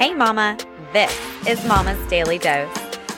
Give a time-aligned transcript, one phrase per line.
[0.00, 0.56] Hey, Mama.
[0.94, 1.14] This
[1.46, 2.74] is Mama's Daily Dose,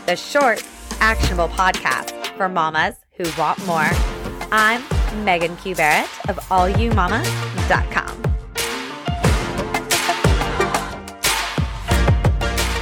[0.06, 0.64] the short,
[0.98, 3.88] actionable podcast for mamas who want more.
[4.50, 4.82] I'm
[5.24, 5.76] Megan Q.
[5.76, 8.22] Barrett of allyoumamas.com.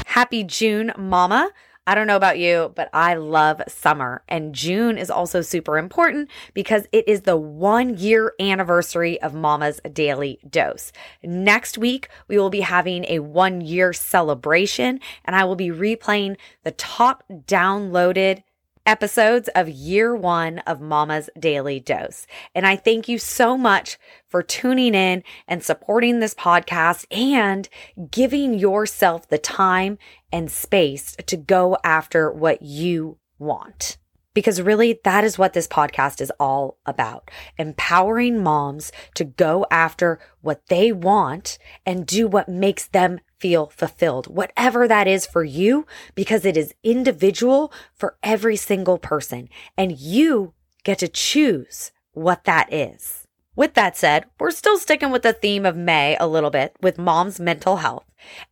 [0.06, 1.51] Happy June, Mama.
[1.91, 4.23] I don't know about you, but I love summer.
[4.29, 9.80] And June is also super important because it is the one year anniversary of Mama's
[9.92, 10.92] Daily Dose.
[11.24, 16.37] Next week, we will be having a one year celebration and I will be replaying
[16.62, 18.45] the top downloaded
[18.87, 22.27] episodes of year one of Mama's Daily Dose.
[22.55, 27.69] And I thank you so much for tuning in and supporting this podcast and
[28.11, 29.98] giving yourself the time
[30.33, 33.98] and space to go after what you want.
[34.33, 37.31] Because really, that is what this podcast is all about.
[37.59, 44.27] Empowering moms to go after what they want and do what makes them feel fulfilled,
[44.27, 49.48] whatever that is for you, because it is individual for every single person.
[49.77, 50.52] And you
[50.84, 53.27] get to choose what that is.
[53.56, 56.98] With that said, we're still sticking with the theme of May a little bit with
[56.98, 58.05] mom's mental health.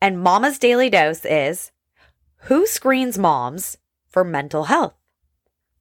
[0.03, 1.71] And Mama's Daily Dose is
[2.43, 4.95] who screens moms for mental health?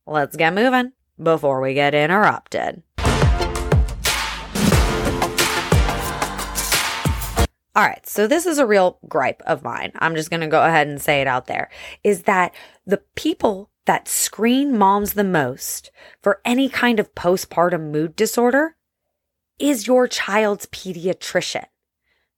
[0.06, 2.84] Let's get moving before we get interrupted.
[7.78, 9.92] All right, so this is a real gripe of mine.
[10.00, 11.70] I'm just going to go ahead and say it out there
[12.04, 12.56] is that
[12.88, 15.92] the people that screen moms the most
[16.24, 18.78] for any kind of postpartum mood disorder
[19.60, 21.66] is your child's pediatrician,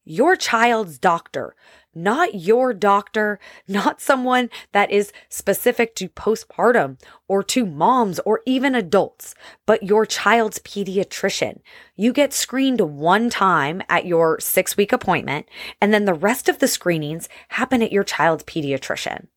[0.09, 1.55] your child's doctor,
[1.93, 8.75] not your doctor, not someone that is specific to postpartum or to moms or even
[8.75, 9.35] adults,
[9.65, 11.59] but your child's pediatrician.
[11.95, 15.47] You get screened one time at your six week appointment,
[15.79, 19.27] and then the rest of the screenings happen at your child's pediatrician.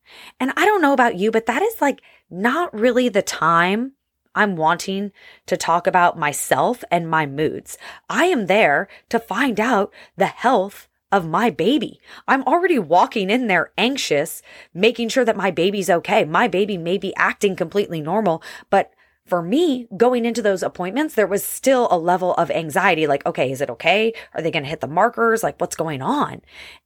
[0.41, 3.93] And I don't know about you, but that is like not really the time
[4.35, 5.13] I'm wanting
[5.47, 7.79] to talk about myself and my moods.
[8.09, 12.01] I am there to find out the health of my baby.
[12.27, 16.25] I'm already walking in there anxious, making sure that my baby's okay.
[16.25, 18.93] My baby may be acting completely normal, but
[19.27, 23.53] for me, going into those appointments, there was still a level of anxiety like, okay,
[23.53, 24.13] is it okay?
[24.35, 25.43] Are they going to hit the markers?
[25.43, 26.41] Like, what's going on?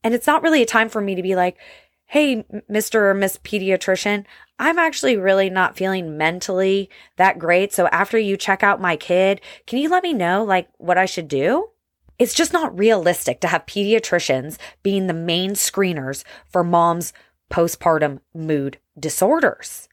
[0.05, 1.57] And it's not really a time for me to be like,
[2.06, 2.94] hey, Mr.
[2.94, 4.25] or Miss Pediatrician,
[4.59, 7.72] I'm actually really not feeling mentally that great.
[7.72, 11.06] So after you check out my kid, can you let me know like what I
[11.06, 11.71] should do?
[12.19, 17.12] It's just not realistic to have pediatricians being the main screeners for mom's
[17.50, 19.89] postpartum mood disorders.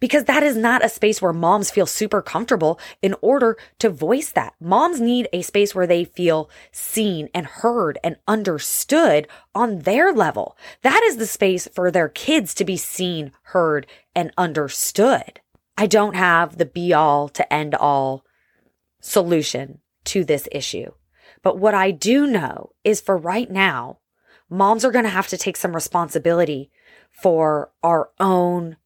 [0.00, 4.30] Because that is not a space where moms feel super comfortable in order to voice
[4.30, 4.54] that.
[4.60, 10.56] Moms need a space where they feel seen and heard and understood on their level.
[10.82, 15.40] That is the space for their kids to be seen, heard, and understood.
[15.76, 18.24] I don't have the be all to end all
[19.00, 20.92] solution to this issue.
[21.42, 23.98] But what I do know is for right now,
[24.50, 26.70] moms are going to have to take some responsibility
[27.10, 28.76] for our own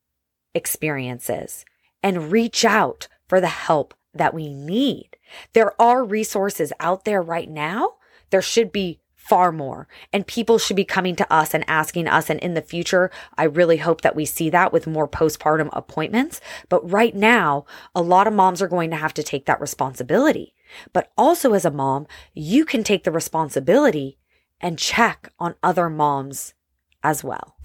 [0.55, 1.65] experiences
[2.03, 5.17] and reach out for the help that we need.
[5.53, 7.95] There are resources out there right now.
[8.31, 12.29] There should be far more and people should be coming to us and asking us.
[12.29, 16.41] And in the future, I really hope that we see that with more postpartum appointments.
[16.69, 17.65] But right now,
[17.95, 20.55] a lot of moms are going to have to take that responsibility.
[20.93, 24.19] But also as a mom, you can take the responsibility
[24.61, 26.55] and check on other moms
[27.03, 27.57] as well.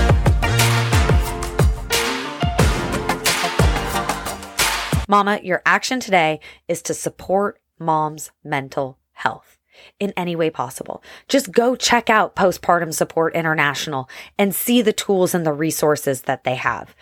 [5.07, 9.57] Mama, your action today is to support mom's mental health
[9.99, 11.03] in any way possible.
[11.27, 16.43] Just go check out Postpartum Support International and see the tools and the resources that
[16.43, 16.95] they have.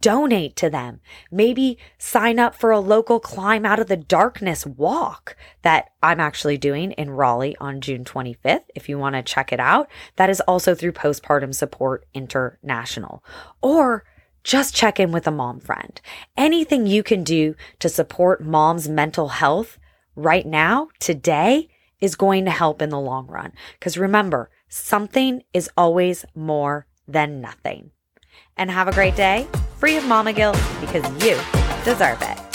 [0.00, 1.00] Donate to them.
[1.30, 6.58] Maybe sign up for a local climb out of the darkness walk that I'm actually
[6.58, 8.64] doing in Raleigh on June 25th.
[8.74, 13.24] If you want to check it out, that is also through Postpartum Support International.
[13.60, 14.04] Or
[14.44, 16.00] just check in with a mom friend.
[16.36, 19.78] Anything you can do to support mom's mental health
[20.16, 21.68] right now, today,
[22.00, 23.52] is going to help in the long run.
[23.78, 27.90] Because remember, something is always more than nothing.
[28.56, 29.46] And have a great day,
[29.76, 31.38] free of mama guilt, because you
[31.84, 32.49] deserve it.